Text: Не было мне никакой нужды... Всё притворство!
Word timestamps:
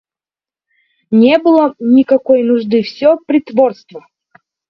Не 1.23 1.35
было 1.43 1.63
мне 1.67 1.91
никакой 1.99 2.39
нужды... 2.47 2.81
Всё 2.81 3.09
притворство! 3.27 3.99